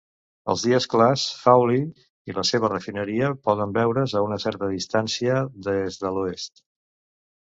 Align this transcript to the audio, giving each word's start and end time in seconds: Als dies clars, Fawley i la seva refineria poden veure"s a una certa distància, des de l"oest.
Als 0.51 0.61
dies 0.67 0.85
clars, 0.93 1.23
Fawley 1.41 1.83
i 2.31 2.35
la 2.37 2.45
seva 2.51 2.71
refineria 2.73 3.29
poden 3.49 3.75
veure"s 3.75 4.15
a 4.21 4.25
una 4.29 4.41
certa 4.45 4.69
distància, 4.71 5.37
des 5.69 5.99
de 6.05 6.09
l"oest. 6.11 6.65